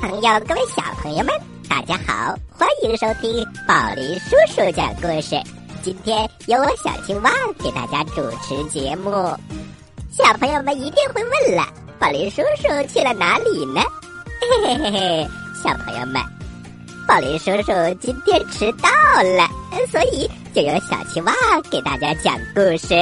[0.00, 1.28] 朋友，各位小朋友们，
[1.68, 5.38] 大家好，欢迎收听宝林叔叔讲故事。
[5.82, 9.10] 今天由我小青蛙给大家主持节目。
[10.10, 13.82] 小朋友们一定会问了，宝林叔叔去了哪里呢？
[14.40, 15.28] 嘿嘿嘿嘿，
[15.62, 16.22] 小朋友们，
[17.06, 18.88] 宝林叔叔今天迟到
[19.22, 19.46] 了，
[19.92, 21.34] 所以就由小青蛙
[21.70, 22.94] 给大家讲故事。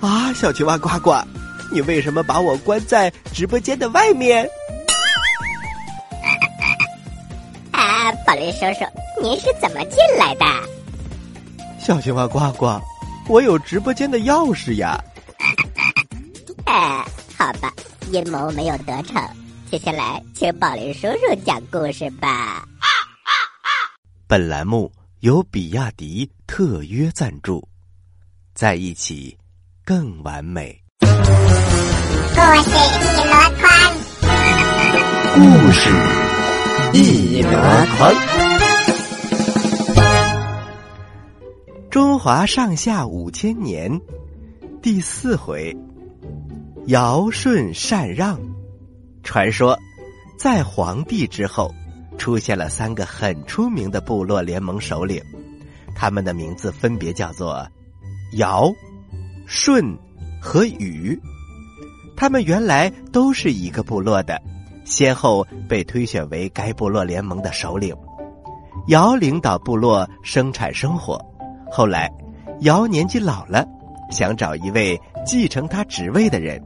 [0.00, 1.16] 啊，小青蛙呱呱，
[1.72, 4.48] 你为什么把我关在直播间的外面？
[8.06, 8.86] 啊，宝林叔叔，
[9.20, 10.44] 您是怎么进来的？
[11.80, 12.80] 小青蛙呱呱，
[13.26, 14.96] 我有直播间的钥匙呀。
[16.66, 17.04] 哎，
[17.36, 17.72] 好吧，
[18.12, 19.20] 阴谋没有得逞。
[19.72, 22.28] 接下来，请宝林叔叔讲故事吧。
[22.28, 23.32] 啊啊
[23.62, 23.68] 啊
[24.28, 27.68] 本栏目由比亚迪特约赞助，
[28.54, 29.36] 在一起
[29.84, 30.80] 更完美。
[31.00, 33.66] 故事一箩筐，
[35.34, 35.90] 故事
[36.92, 37.50] 一箩
[37.96, 38.14] 筐。
[41.90, 44.00] 中华上下五千年，
[44.82, 45.76] 第四回，
[46.86, 48.38] 尧舜禅让。
[49.22, 49.78] 传说，
[50.38, 51.74] 在黄帝之后，
[52.16, 55.22] 出现了三个很出名的部落联盟首领，
[55.94, 57.66] 他们的名字分别叫做
[58.34, 58.72] 尧、
[59.46, 59.98] 舜
[60.40, 61.18] 和禹。
[62.16, 64.40] 他们原来都是一个部落的，
[64.86, 67.94] 先后被推选为该部落联盟的首领。
[68.86, 71.20] 尧领导部落生产生活，
[71.70, 72.10] 后来
[72.60, 73.66] 尧年纪老了，
[74.10, 76.58] 想找一位继承他职位的人。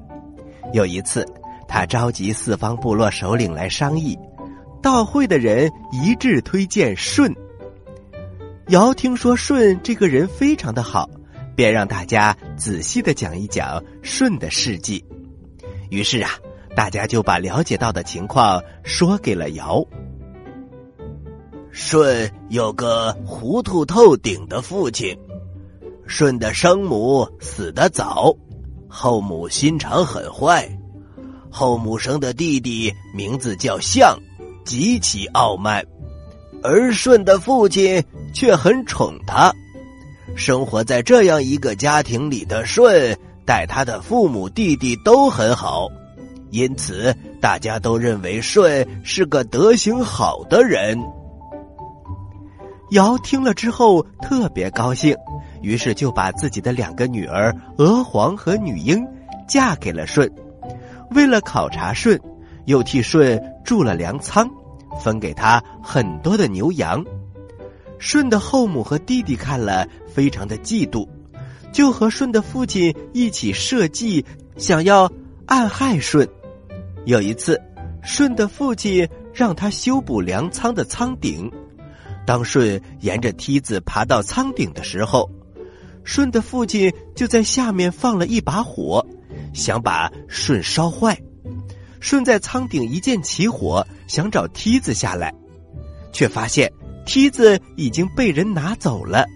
[0.72, 1.26] 有一次。
[1.72, 4.18] 他召集四方部落首领来商议，
[4.82, 7.32] 到会的人一致推荐舜。
[8.70, 11.08] 尧听说舜这个人非常的好，
[11.54, 15.04] 便让大家仔细的讲一讲舜的事迹。
[15.90, 16.32] 于是啊，
[16.74, 19.84] 大家就把了解到的情况说给了尧。
[21.72, 25.16] 舜有个糊涂透顶的父亲，
[26.06, 28.34] 舜的生母死得早，
[28.88, 30.68] 后母心肠很坏。
[31.50, 34.18] 后母生的弟弟名字叫象，
[34.64, 35.84] 极其傲慢，
[36.62, 39.52] 而舜的父亲却很宠他。
[40.36, 45.88] 生活在这样一个家庭里的舜，待他的父母、弟弟都很好，
[46.50, 50.98] 因此大家都认为舜是个德行好的人。
[52.90, 55.16] 尧听了之后特别高兴，
[55.62, 59.06] 于是就把自己的两个女儿娥皇和女英
[59.46, 60.28] 嫁给了舜。
[61.12, 62.20] 为了考察舜，
[62.64, 64.50] 又替舜筑了粮仓，
[65.00, 67.04] 分给他很多的牛羊。
[68.00, 71.06] 舜的后母和弟弟看了，非常的嫉妒，
[71.70, 74.24] 就和舜的父亲一起设计，
[74.56, 75.10] 想要
[75.46, 76.28] 暗害舜。
[77.06, 77.60] 有一次，
[78.02, 81.50] 舜的父亲让他修补粮仓的仓顶。
[82.26, 85.28] 当舜沿着梯子爬到仓顶的时候，
[86.04, 89.04] 舜的父亲就在下面放了一把火。
[89.52, 91.18] 想把舜烧坏，
[92.00, 95.34] 舜在仓顶一见起火，想找梯子下来，
[96.12, 96.70] 却发现
[97.04, 99.26] 梯子已经被人拿走了。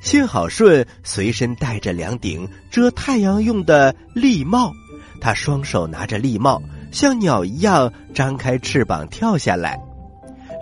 [0.00, 4.72] 幸好舜随身带着两顶遮太阳用的笠帽，
[5.20, 6.60] 他双手拿着笠帽，
[6.94, 9.76] 像鸟一样张开翅膀跳下来，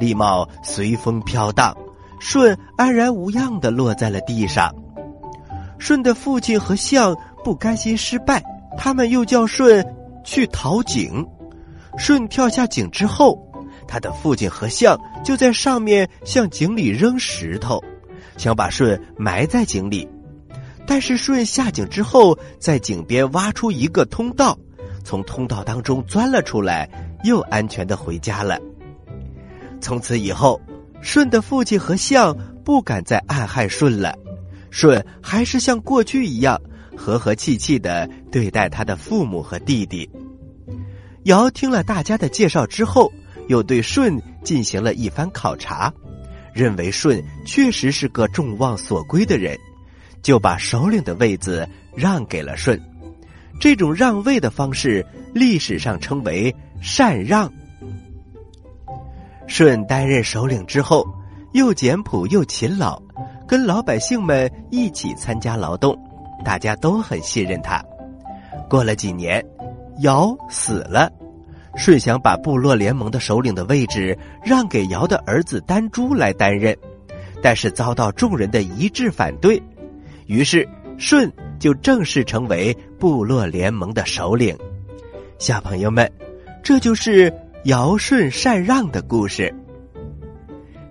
[0.00, 1.76] 笠帽随风飘荡，
[2.20, 4.74] 舜安然无恙的落在了地上。
[5.78, 7.14] 舜的父亲和象
[7.44, 8.42] 不甘心失败。
[8.78, 9.84] 他们又叫舜
[10.24, 11.22] 去淘井，
[11.98, 13.38] 舜跳下井之后，
[13.86, 17.78] 他的父亲和象就在上面向井里扔石头，
[18.38, 20.08] 想把舜埋在井里。
[20.86, 24.58] 但是舜下井之后，在井边挖出一个通道，
[25.04, 26.88] 从通道当中钻了出来，
[27.24, 28.58] 又安全的回家了。
[29.80, 30.60] 从此以后，
[31.02, 34.16] 舜的父亲和象不敢再暗害舜了，
[34.70, 36.60] 舜还是像过去一样。
[36.94, 40.08] 和和气气的对待他的父母和弟弟。
[41.24, 43.10] 尧听了大家的介绍之后，
[43.48, 45.92] 又对舜进行了一番考察，
[46.52, 49.58] 认为舜确实是个众望所归的人，
[50.22, 51.66] 就把首领的位子
[51.96, 52.78] 让给了舜。
[53.62, 57.48] 这种让位的方式，历史上称为禅让。
[59.46, 61.06] 舜担任首领之后，
[61.52, 63.00] 又简朴又勤劳，
[63.46, 65.96] 跟老百姓们一起参加劳动。
[66.44, 67.80] 大家都很信任他。
[68.68, 69.40] 过了几年，
[70.00, 71.08] 尧死了，
[71.76, 76.76] 舜想把部落联盟的首领的位置让给尧的儿子丹朱来担任，
[77.40, 79.62] 但是遭到众人的一致反对，
[80.26, 80.68] 于是
[80.98, 81.32] 舜
[81.62, 84.58] 就正式成为部落联盟的首领。
[85.38, 86.10] 小朋友们，
[86.60, 87.32] 这就是
[87.66, 89.54] 尧舜禅让的故事。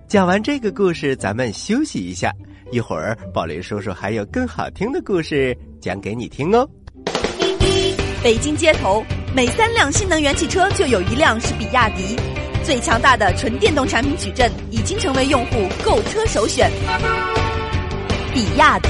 [0.08, 2.32] 讲完这个故事，咱们休息一下，
[2.72, 6.66] 一会儿宝林叔叔还有更好听的故事讲给你听哦。
[8.24, 9.04] 北京街头
[9.36, 12.16] 每三辆新能源汽车就有一辆是比亚迪，
[12.64, 16.72] 最强大的纯电动产品矩阵已经成为用户购车首选。
[18.34, 18.90] 比亚迪。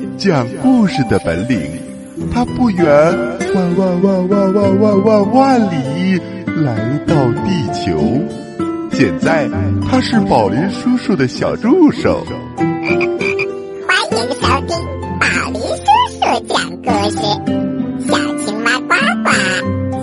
[0.23, 1.59] 讲故事的本领，
[2.31, 2.85] 他不远
[3.55, 6.15] 万万万万万万万万里
[6.45, 7.97] 来到地球。
[8.91, 9.49] 现在
[9.81, 12.23] 他是宝林叔叔的小助手。
[12.55, 12.69] 欢
[14.11, 14.77] 迎收听
[15.19, 17.17] 宝林叔叔讲故事，
[18.05, 18.93] 小青蛙呱
[19.23, 19.27] 呱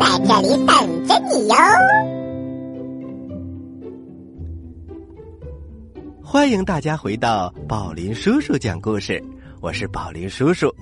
[0.01, 0.75] 在这里等
[1.07, 1.55] 着你哟。
[6.21, 9.23] 欢迎大家回到宝林叔叔讲故事。
[9.61, 10.73] 我是宝林叔叔，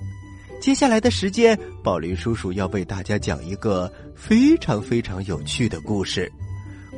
[0.61, 6.31] 接下来的时间，宝林叔叔要为大家讲一个非常非常有趣的故事。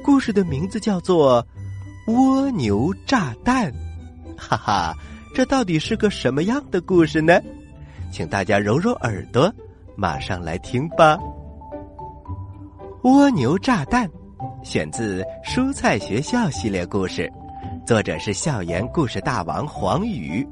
[0.02, 1.40] 故事的名字叫做
[2.12, 3.70] 《蜗牛炸弹》。
[4.36, 4.92] 哈哈，
[5.32, 7.40] 这到底是个什么样的故事呢？
[8.10, 9.52] 请大家揉揉耳朵，
[9.96, 11.16] 马上来听吧。
[13.02, 14.08] 《蜗牛炸弹》
[14.64, 17.32] 选自《蔬菜学校》系列故事，
[17.86, 20.44] 作者是校园故事大王黄宇。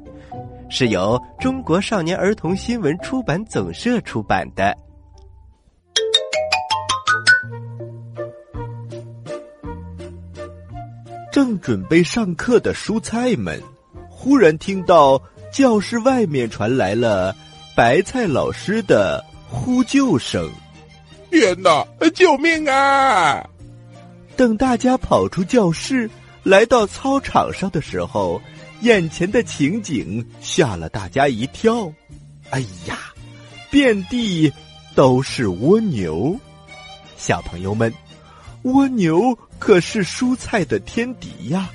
[0.69, 4.75] 是由中国少年儿童新闻出版总社出版的。
[11.31, 13.61] 正准备上课的蔬菜们，
[14.09, 15.21] 忽然听到
[15.53, 17.33] 教室外面传来了
[17.75, 20.49] 白菜老师的呼救声
[21.31, 23.47] ：“天哪，救命啊！”
[24.35, 26.09] 等大家跑出教室，
[26.43, 28.41] 来到操场上的时候。
[28.81, 31.91] 眼前的情景吓了大家一跳，
[32.51, 32.97] 哎呀，
[33.71, 34.51] 遍地
[34.93, 36.39] 都是蜗牛！
[37.17, 37.91] 小朋友们，
[38.63, 41.69] 蜗牛可是蔬菜的天敌呀，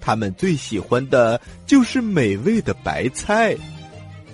[0.00, 3.54] 它们最喜欢的就是美味的白菜，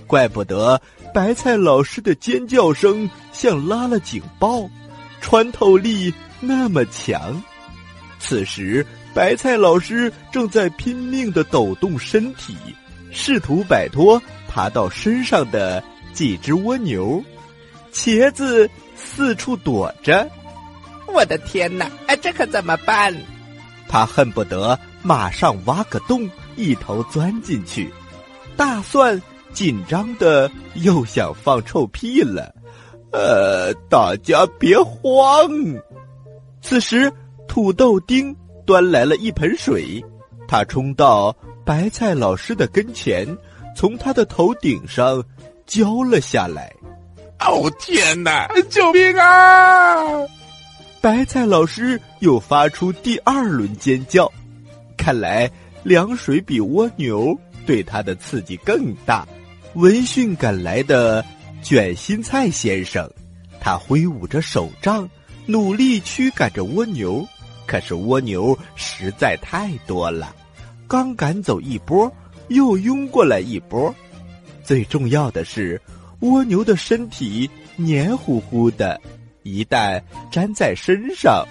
[0.07, 0.81] 怪不得
[1.13, 4.71] 白菜老师的尖叫声像拉了警报，
[5.21, 7.43] 穿透力那么强。
[8.21, 8.87] 此时。
[9.15, 12.57] 白菜老师正在拼命的抖动身体，
[13.13, 17.23] 试图摆脱爬到身上的几只蜗牛。
[17.93, 20.29] 茄子四处躲着，
[21.07, 21.89] 我的天哪！
[22.09, 23.15] 哎，这可怎么办？
[23.89, 27.93] 他恨不得马上挖个洞，一头钻进去。
[28.57, 32.53] 大蒜紧张的又想放臭屁了。
[33.13, 35.49] 呃，大家别慌。
[36.61, 37.13] 此时，
[37.47, 38.35] 土豆丁。
[38.65, 40.03] 端来了一盆水，
[40.49, 43.27] 他冲到白菜老师的跟前，
[43.77, 45.23] 从他的头顶上
[45.67, 46.73] 浇了下来。
[47.41, 48.49] 哦天哪！
[48.71, 50.05] 救命啊！
[51.01, 54.31] 白菜老师又发出第二轮尖叫。
[54.97, 55.51] 看来
[55.83, 59.27] 凉水比蜗牛对他的刺激更大。
[59.75, 61.23] 闻讯赶来的
[61.63, 63.11] 卷心菜先生，
[63.61, 65.07] 他挥舞着手杖，
[65.45, 67.27] 努力驱赶着蜗牛。
[67.67, 70.35] 可是蜗牛实在太多了，
[70.87, 72.11] 刚赶走一波，
[72.49, 73.95] 又拥过来一波。
[74.63, 75.81] 最重要的是，
[76.21, 79.01] 蜗牛的身体黏糊糊的，
[79.43, 81.47] 一旦粘在身上，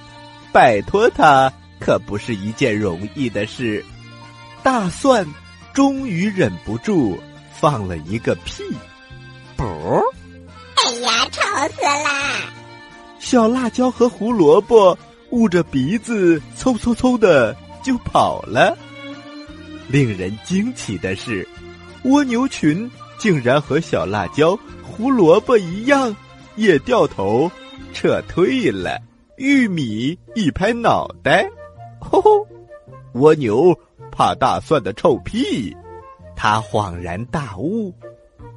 [0.51, 3.83] 摆脱它可不是一件容易的事。
[4.63, 5.27] 大蒜
[5.73, 7.19] 终于忍不住
[7.59, 8.63] 放了一个屁，
[9.57, 9.65] 不！
[9.65, 12.53] 哎呀，吵死啦！
[13.19, 14.97] 小辣椒和胡萝卜。
[15.33, 18.77] 捂着鼻子，嗖嗖嗖的就跑了。
[19.87, 21.47] 令人惊奇的是，
[22.03, 26.15] 蜗牛群竟然和小辣椒、胡萝卜一样，
[26.55, 27.49] 也掉头
[27.95, 29.01] 撤退了。
[29.37, 31.49] 玉米一拍脑袋，
[31.99, 32.47] 吼吼！
[33.13, 33.75] 蜗牛
[34.11, 35.75] 怕大蒜的臭屁，
[36.35, 37.91] 他恍然大悟：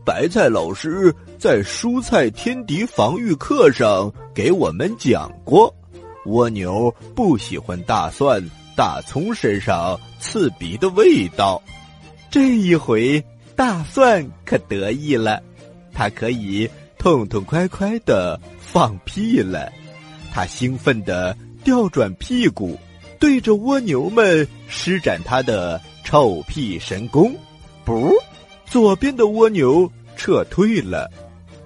[0.05, 5.75] 白菜老师在蔬菜天敌防御课上给我们讲过。
[6.27, 8.43] 蜗牛不喜欢大蒜、
[8.77, 11.63] 大葱身上刺鼻的味道，
[12.31, 15.43] 这一回大蒜可得意了，
[15.93, 16.69] 它可以
[16.99, 19.73] 痛痛快快的放屁了。
[20.33, 22.79] 他兴奋地调转屁股，
[23.19, 27.35] 对着蜗牛们施展他的臭屁神功。
[27.85, 28.13] 不，
[28.67, 31.11] 左边的蜗牛撤退了。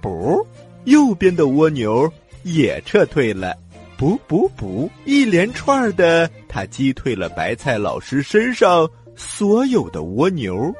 [0.00, 0.46] 不，
[0.84, 2.12] 右边的蜗牛
[2.44, 3.56] 也撤退了。
[4.00, 4.90] 补补补！
[5.04, 10.72] 一连串的，他击退了白菜老师身上所有的蜗牛。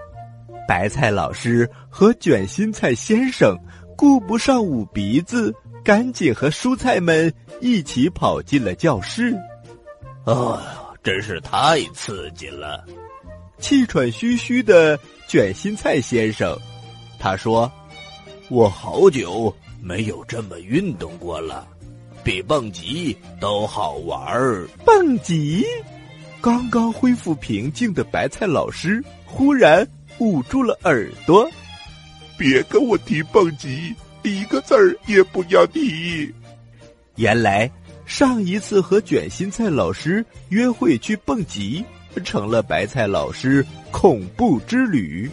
[0.66, 3.54] 白菜老师和卷心菜先生
[3.94, 5.54] 顾不上捂鼻子。
[5.84, 9.34] 赶紧和蔬菜们一起跑进了教室。
[10.24, 10.62] 啊，
[11.02, 12.84] 真是太刺激了！
[13.58, 16.56] 气喘吁吁的卷心菜先生，
[17.18, 17.70] 他说
[18.48, 21.66] ：“我好久没有这么运动过了，
[22.22, 25.64] 比蹦极都好玩儿。”蹦极？
[26.40, 29.86] 刚刚恢复平静的白菜老师忽然
[30.18, 31.46] 捂住了耳朵
[32.38, 36.30] ：“别跟我提蹦极！”一个字儿也不要提。
[37.16, 37.70] 原来
[38.04, 41.84] 上一次和卷心菜老师约会去蹦极，
[42.24, 45.30] 成了白菜老师恐怖之旅。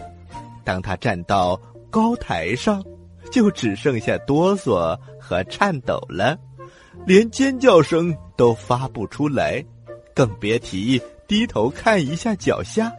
[0.63, 2.83] 当他站到高台上，
[3.31, 6.37] 就只剩下哆嗦和颤抖了，
[7.05, 9.63] 连尖叫声都发不出来，
[10.13, 12.91] 更别提低头看一下脚下。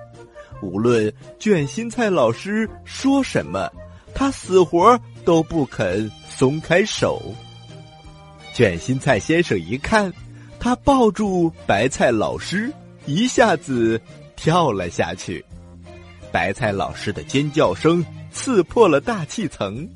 [0.62, 3.70] 无论卷心菜老师说什么，
[4.14, 4.98] 他死活。
[5.24, 7.20] 都不肯松开手。
[8.54, 10.10] 卷心菜先生一看，
[10.58, 12.72] 他抱住白菜老师，
[13.04, 14.00] 一下子
[14.36, 15.44] 跳了下去。
[16.32, 18.02] 白菜老师的尖叫声
[18.32, 19.86] 刺破了大气层，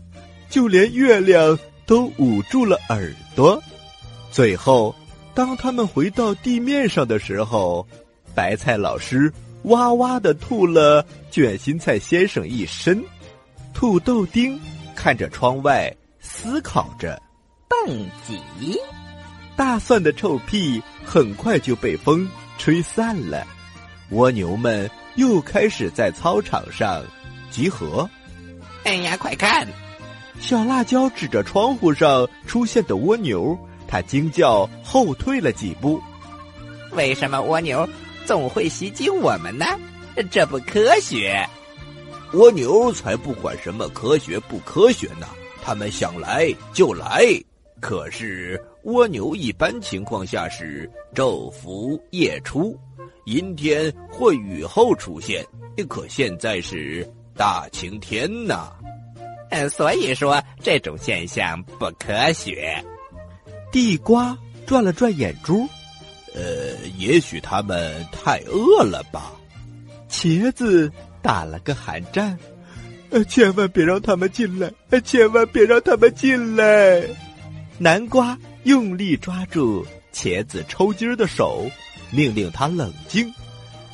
[0.51, 3.59] 就连月亮都捂住了耳朵。
[4.33, 4.93] 最后，
[5.33, 7.87] 当他们回到地面上的时候，
[8.35, 9.33] 白菜老师
[9.65, 13.01] 哇哇的吐了卷心菜先生一身。
[13.73, 14.59] 土豆丁。
[14.95, 17.21] 看着窗外，思考着，
[17.67, 18.79] 蹦极。
[19.57, 23.45] 大蒜的臭屁很快就被风吹散了，
[24.11, 27.03] 蜗牛们又开始在操场上
[27.51, 28.09] 集合。
[28.85, 29.67] 哎呀，快看！
[30.39, 33.59] 小辣椒指着窗户上出现的蜗牛，
[33.93, 36.01] 他惊叫，后退了几步。
[36.93, 37.87] 为什么蜗牛
[38.25, 39.67] 总会袭击我们呢？
[40.31, 41.47] 这不科学。
[42.33, 45.27] 蜗牛才不管什么科学不科学呢，
[45.63, 47.23] 他们想来就来。
[47.83, 52.75] 可是蜗牛一般情况下是昼伏夜出，
[53.27, 55.45] 阴天或雨后出现，
[55.87, 57.07] 可现在是
[57.37, 58.73] 大晴天呢。
[59.51, 62.83] 嗯，所以说这种现象不科学。
[63.73, 65.67] 地瓜转了转眼珠，
[66.35, 69.33] 呃，也许他们太饿了吧。
[70.09, 70.93] 茄子。
[71.25, 72.37] 打了个寒战，
[73.11, 74.69] 呃，千万别让他们进来！
[74.91, 77.01] 呃，千万别让他们进来！
[77.79, 81.71] 南瓜用力抓住茄子抽筋儿的手，
[82.11, 83.33] 命令他冷静。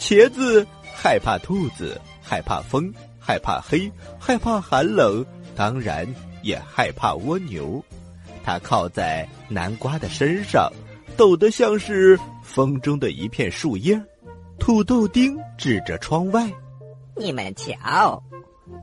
[0.01, 5.23] 茄子害怕兔子，害怕风，害怕黑，害怕寒冷，
[5.55, 6.09] 当然
[6.41, 7.85] 也害怕蜗牛。
[8.49, 10.73] 他靠在南瓜的身上，
[11.19, 14.03] 抖得像是风中的一片树叶。
[14.59, 16.51] 土豆丁指着窗外。
[17.15, 18.23] 你们瞧，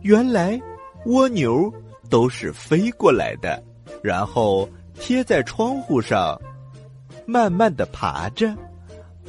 [0.03, 0.61] 原来
[1.07, 1.73] 蜗牛
[2.11, 3.59] 都是飞过来的，
[4.03, 4.69] 然后
[4.99, 6.39] 贴在窗户上，
[7.25, 8.55] 慢慢的爬着，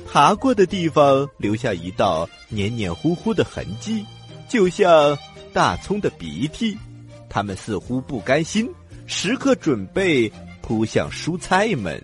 [0.06, 4.04] 爬过的地方留下一道黏黏糊糊的痕迹，
[4.50, 5.16] 就像
[5.54, 6.76] 大葱的鼻涕。
[7.30, 8.70] 他们似乎不甘心，
[9.06, 12.02] 时刻准备扑向蔬菜们。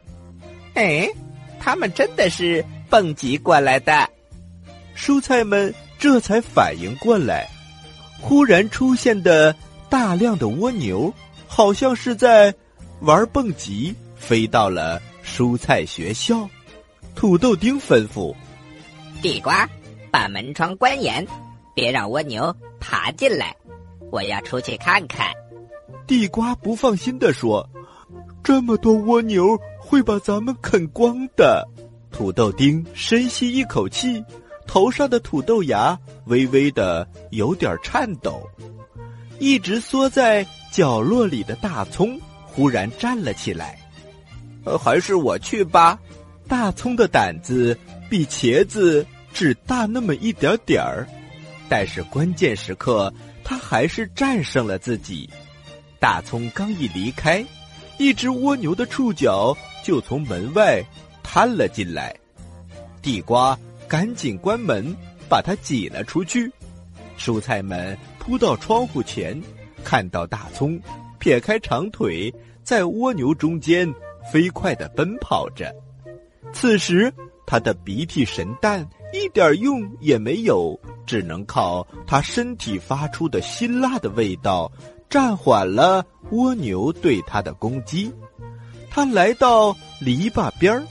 [0.75, 1.09] 哎，
[1.61, 4.09] 他们真的是蹦极过来的，
[4.97, 5.75] 蔬菜们。
[5.99, 7.49] 这才反应过来，
[8.21, 9.55] 忽然出现的
[9.89, 11.15] 大量的蜗牛，
[11.47, 12.53] 好像是在
[13.03, 16.51] 玩蹦极，飞到了蔬菜学校。
[17.15, 18.35] 土豆丁吩咐
[19.23, 19.65] ：“地瓜，
[20.11, 21.25] 把门窗关严，
[21.73, 23.55] 别让蜗牛爬进来。
[24.11, 25.31] 我要出去看看。”
[26.07, 27.69] 地瓜不放心的说
[28.43, 31.67] ：“这么多蜗牛会把咱们啃光的。”
[32.11, 34.23] 土豆丁深吸一口气。
[34.65, 38.49] 头上的土豆芽微微的有点颤抖，
[39.39, 43.79] 一直缩在角落里的大葱忽然站了起来。
[44.81, 45.99] 还是我去吧。
[46.49, 47.77] 大葱的胆子
[48.09, 51.07] 比茄子只大那么一点点儿，
[51.69, 55.29] 但是关键时刻他还是战胜了自己。
[56.03, 57.47] 大葱刚一离开，
[57.97, 60.83] 一只蜗牛的触角就从门外
[61.23, 62.13] 探了进来。
[63.01, 63.57] 地瓜。
[63.89, 64.97] 赶紧关门，
[65.29, 66.51] 把它挤了出去。
[67.19, 69.39] 蔬菜们扑到窗户前，
[69.85, 70.81] 看到大葱，
[71.19, 72.33] 撇开长腿，
[72.63, 73.87] 在蜗牛中间
[74.33, 75.71] 飞快的奔跑着。
[76.55, 77.13] 此时，
[77.47, 84.73] 他的鼻涕神蛋一点用也没有，只能靠他身体发出的辛辣的味道，
[85.13, 88.11] 暂缓了蜗牛对它的攻击。
[88.91, 90.83] 它来到篱笆边儿，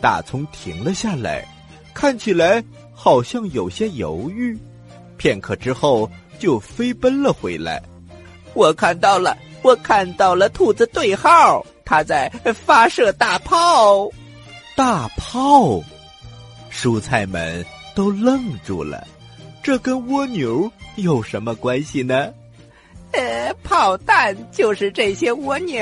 [0.00, 1.46] 大葱停了下来，
[1.94, 2.60] 看起来
[2.92, 4.58] 好像有些犹豫。
[5.16, 7.80] 片刻之后，就飞奔了回来。
[8.52, 14.10] 我看到了，我看到了兔子对号，它在发射大炮。
[14.74, 15.80] 大炮！
[16.72, 19.06] 蔬菜们都愣住了，
[19.62, 22.32] 这跟蜗牛有什么关系呢？
[23.12, 25.78] 呃， 炮弹就是这些蜗牛。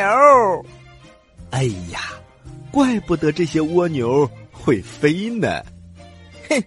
[1.51, 2.01] 哎呀，
[2.71, 5.63] 怪不得这些蜗牛会飞呢！
[6.49, 6.63] 哼，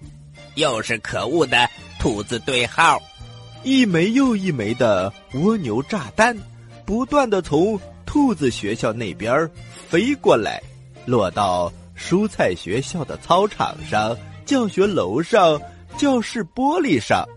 [0.56, 3.02] 又是可恶的兔子对号。
[3.64, 6.38] 一枚又一枚的蜗牛炸弹，
[6.86, 9.50] 不断的从兔子学校那边
[9.90, 10.62] 飞过来，
[11.06, 11.72] 落到。
[12.02, 15.62] 蔬菜学校的操场上、教学楼上、
[15.98, 17.28] 教室玻璃上，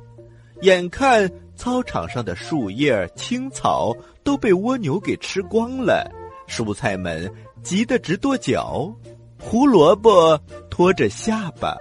[0.61, 1.29] 眼看
[1.63, 6.11] 操场上的树叶、青草都被蜗牛给吃光了，
[6.49, 8.93] 蔬菜们急得直跺脚。
[9.39, 10.37] 胡萝卜
[10.69, 11.77] 拖着下巴：“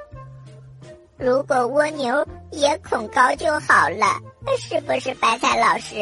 [1.17, 4.06] 如果蜗牛也恐高就好了，
[4.60, 5.96] 是不是，白菜老师？”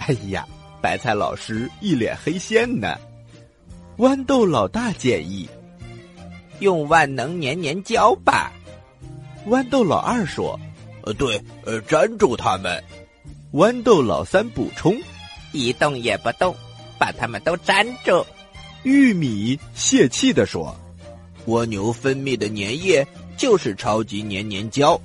[0.00, 0.46] 哎呀，
[0.80, 2.96] 白菜老师一脸黑线呢。
[3.98, 5.46] 豌豆老大建议
[6.60, 8.50] ：“用万能粘粘胶吧。”
[9.48, 10.58] 豌豆老二说
[11.04, 12.82] ：“呃，对，呃，粘住它们。”
[13.52, 14.96] 豌豆老三补充
[15.52, 16.54] ：“一动也不动，
[16.98, 18.24] 把它们都粘住。”
[18.82, 20.74] 玉米泄气的说
[21.46, 25.00] ：“蜗牛分泌的粘液就是超级粘粘胶，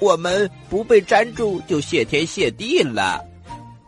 [0.00, 3.24] 我们不被粘住就谢天谢地了。”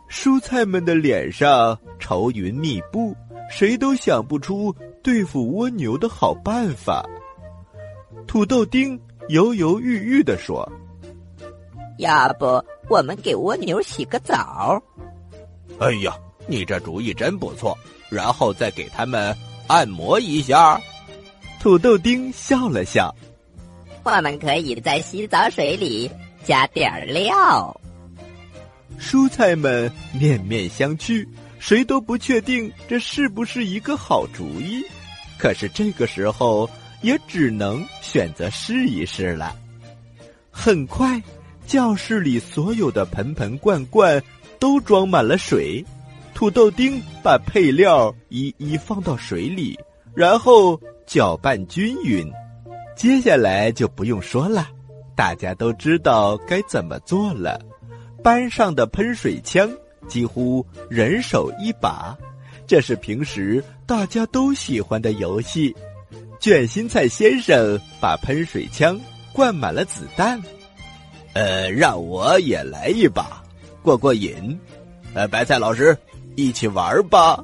[0.09, 3.15] 蔬菜们的脸上愁云密布。
[3.51, 7.03] 谁都想不出对付蜗牛的好办法。
[8.27, 10.71] 土豆丁犹犹豫豫的说
[11.99, 14.81] ：“要不我们给蜗牛洗个澡？”
[15.79, 16.13] 哎呀，
[16.47, 17.77] 你这主意真不错。
[18.09, 20.81] 然后再给他们按摩一下。
[21.61, 23.13] 土豆丁笑了笑
[24.03, 26.09] ：“我们可以在洗澡水里
[26.43, 27.79] 加点料。”
[28.99, 31.27] 蔬菜们面面相觑。
[31.59, 34.81] 谁都不确定这是不是一个好主意，
[35.37, 36.67] 可是这个时候
[37.01, 39.53] 也只能选择试一试了。
[40.49, 41.21] 很快，
[41.69, 44.21] 教室里所有的盆盆罐罐
[44.57, 45.85] 都装满了水。
[46.33, 49.79] 土豆丁把配料一一放到水里，
[50.15, 52.27] 然后搅拌均匀。
[52.95, 54.67] 接下来就不用说了，
[55.15, 57.61] 大家都知道该怎么做了。
[58.23, 59.69] 班上的喷水枪。
[60.07, 62.17] 几乎人手一把，
[62.65, 65.75] 这是平时大家都喜欢的游戏。
[66.39, 68.99] 卷心菜先生把喷水枪
[69.33, 70.41] 灌满了子弹，
[71.33, 73.43] 呃，让我也来一把，
[73.81, 74.59] 过过瘾。
[75.13, 75.97] 呃，白菜老师，
[76.35, 77.43] 一起玩吧。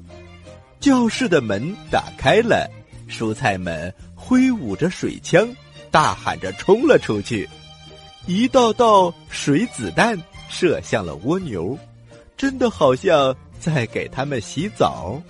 [0.80, 2.70] 教室的门打开了，
[3.10, 5.48] 蔬菜们挥舞着水枪，
[5.90, 7.50] 大喊着冲了出去，
[8.28, 10.18] 一道道水子弹
[10.50, 11.78] 射向了蜗牛。
[12.38, 15.22] 真的好像在给他们洗澡，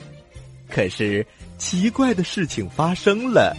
[0.70, 1.26] 可是
[1.58, 3.56] 奇怪的事情发生了，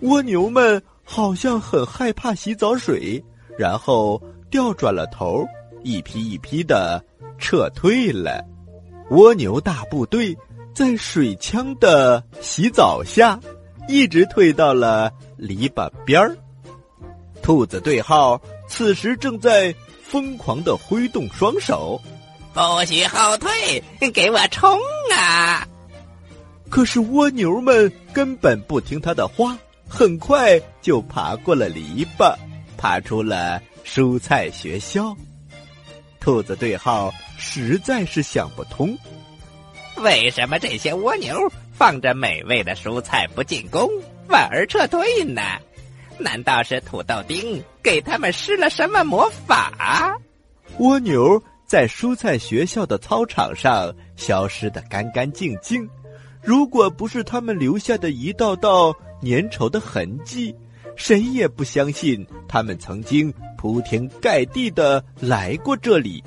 [0.00, 3.22] 蜗牛们好像很害怕洗澡水，
[3.58, 5.46] 然后调转了头，
[5.82, 7.02] 一批一批的
[7.38, 8.44] 撤退了。
[9.10, 10.36] 蜗牛大部队
[10.74, 13.38] 在水枪的洗澡下，
[13.88, 16.36] 一直退到了篱笆边儿。
[17.42, 22.00] 兔子对号此时正在疯狂的挥动双手。
[22.52, 23.82] 不许后退！
[24.12, 24.78] 给我冲
[25.16, 25.66] 啊！
[26.68, 29.56] 可是蜗牛们根本不听他的话，
[29.88, 32.34] 很快就爬过了篱笆，
[32.76, 35.16] 爬出了蔬菜学校。
[36.20, 38.96] 兔子对号实在是想不通，
[40.02, 41.34] 为什么这些蜗牛
[41.72, 43.88] 放着美味的蔬菜不进攻，
[44.28, 45.40] 反而撤退呢？
[46.18, 50.18] 难道是土豆丁给他们施了什么魔法？
[50.78, 51.42] 蜗牛。
[51.66, 55.86] 在蔬菜学校的操场上消失的干干净净，
[56.42, 60.56] 如果不是他们留下的一道道粘稠的痕迹，
[60.98, 66.22] 谁也不相信他们曾经铺天盖地的来过这里。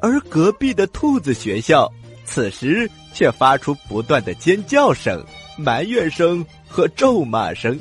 [0.00, 1.92] 而隔壁的兔子学校，
[2.24, 5.22] 此时却发出不断的尖叫声、
[5.58, 7.78] 埋怨声和咒骂声。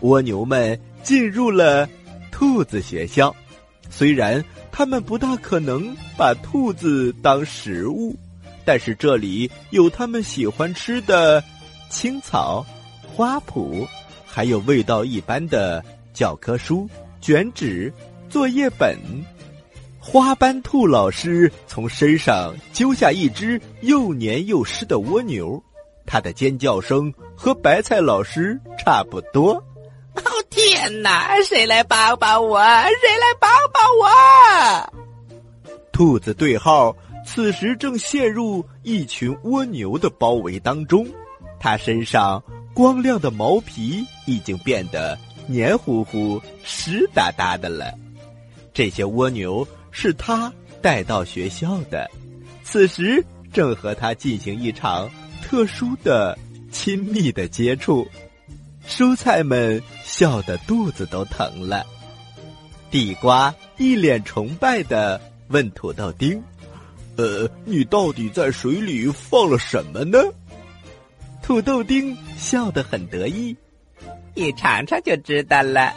[0.00, 1.88] 蜗牛们进入了
[2.32, 3.32] 兔子学校，
[3.88, 4.44] 虽然。
[4.78, 8.14] 他们不大可能把兔子当食物，
[8.62, 11.42] 但是这里有他们喜欢吃的
[11.88, 12.62] 青草、
[13.14, 13.88] 花圃，
[14.36, 16.86] 还有味道一般的教科书、
[17.22, 17.90] 卷纸、
[18.28, 18.94] 作业本。
[19.98, 25.58] 花斑兔老师从身上揪下一只又黏又湿的蜗牛，
[26.04, 29.54] 它的尖叫声和白菜老师差不多。
[30.16, 31.40] 哦天哪！
[31.42, 32.60] 谁来帮帮我？
[32.60, 35.72] 谁来帮帮我？
[35.90, 36.94] 兔子对号
[37.24, 41.06] 此时正陷入一群蜗牛的包围当中，
[41.58, 42.42] 它身上
[42.76, 47.92] 光亮的毛皮已经变得黏糊糊、湿哒哒的了。
[48.72, 49.66] 这些蜗牛。
[49.98, 52.06] 是他带到学校的，
[52.62, 55.10] 此时正和他进行一场
[55.40, 56.38] 特殊的
[56.70, 58.06] 亲密的接触，
[58.86, 61.82] 蔬菜们笑得肚子都疼了。
[62.90, 66.38] 地瓜一脸崇拜的问土豆丁
[67.16, 70.18] ：“呃，你到底在水里放了什么呢？”
[71.46, 73.56] 土豆丁笑得很得意
[74.34, 75.94] ：“你尝尝就知道了。”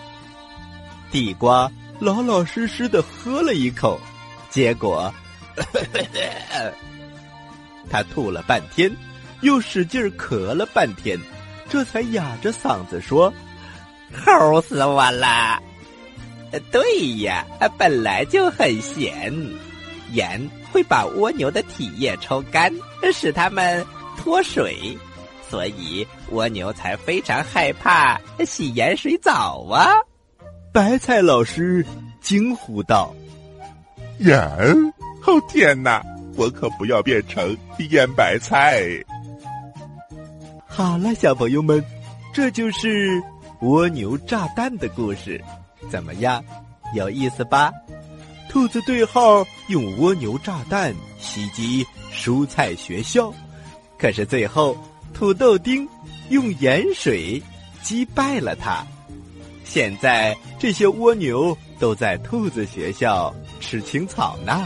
[1.12, 1.70] 地瓜。
[2.00, 4.00] 老老实实的喝了一口，
[4.50, 5.14] 结果，
[7.90, 8.90] 他吐了半天，
[9.42, 11.20] 又使劲咳了半天，
[11.68, 13.34] 这才哑着嗓子说
[14.16, 15.62] ：“齁死我了！
[16.72, 17.46] 对呀，
[17.78, 19.34] 本来就很咸，
[20.14, 20.40] 盐
[20.72, 22.74] 会把蜗牛的体液抽干，
[23.12, 23.86] 使它们
[24.16, 24.98] 脱水，
[25.50, 29.92] 所以蜗牛才非常害怕洗盐水澡啊。”
[30.72, 31.86] 白菜老师
[32.22, 33.14] 惊呼道
[34.20, 34.38] ：“盐！
[35.26, 36.02] 哦天哪，
[36.36, 37.56] 我可不要变成
[37.90, 38.84] 腌白菜！”
[40.66, 41.84] 好了，小朋友们，
[42.34, 43.22] 这就是
[43.62, 45.44] 蜗牛炸弹的故事，
[45.90, 46.44] 怎么样？
[46.96, 47.72] 有意思吧？
[48.48, 53.32] 兔子对号用蜗牛炸弹袭击蔬菜学校，
[53.98, 54.76] 可是最后
[55.20, 55.86] 土豆丁
[56.30, 57.44] 用盐水
[57.82, 58.82] 击败了它。
[59.66, 64.66] 现在这些蜗牛都在兔子学校吃青草呢。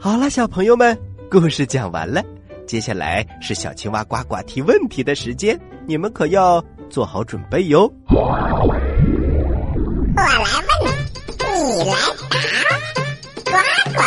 [0.00, 0.98] 好了，小朋友们，
[1.30, 2.24] 故事讲完了，
[2.66, 7.82] 接下来是小青蛙呱呱提问题的时间，你们可要做好准备哟。
[8.08, 8.80] 我来问，
[10.16, 11.94] 你来
[13.44, 13.52] 答，呱
[13.92, 14.00] 呱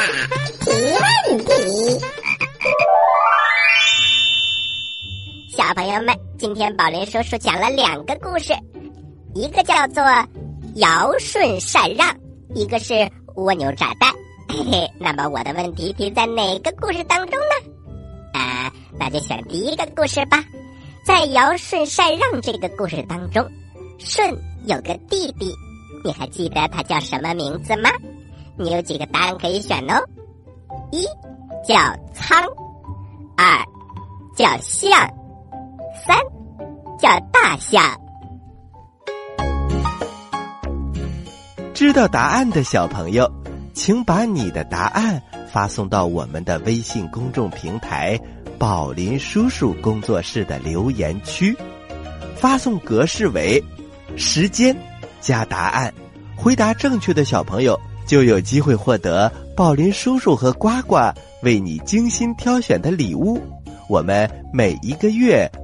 [0.66, 2.23] 提问题。
[5.74, 8.54] 朋友们，今天宝林叔叔讲了两个故事。
[9.34, 10.04] 一个叫做
[10.76, 12.16] 尧舜禅让，
[12.54, 14.14] 一个是蜗牛炸弹。
[14.48, 18.40] 嘿嘿，那么我的问题题在哪个故事当中呢？
[18.40, 20.44] 啊，那就选第一个故事吧。
[21.04, 23.44] 在尧舜禅让这个故事当中，
[23.98, 24.32] 舜
[24.68, 25.56] 有个弟弟，
[26.04, 27.90] 你还记得他叫什么名字吗？
[28.60, 30.00] 你有几个答案可以选哦？
[30.92, 31.04] 一
[31.68, 31.76] 叫
[32.14, 32.48] 仓，
[33.36, 33.66] 二
[34.36, 34.92] 叫象，
[36.06, 36.18] 三
[37.00, 37.82] 叫大象。
[41.74, 43.30] 知道答案的小朋友，
[43.74, 48.20] 请把你的答案发送到我们的微信公众平台
[48.60, 51.56] “宝林叔叔工作室”的留言区。
[52.36, 53.64] 发送格式为：
[54.18, 54.76] 时间
[55.22, 55.94] 加答案。
[56.36, 60.98] 回答正确的小朋友就有机会获得宝林叔叔和呱呱
[61.44, 63.42] 为你精心挑选的礼物。
[63.88, 65.50] 我们每一个月